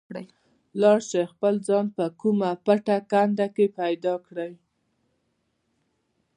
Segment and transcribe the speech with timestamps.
[0.81, 4.53] لاړ شئ خپل ځان په کومه پټه کنده کې پیدا کړئ.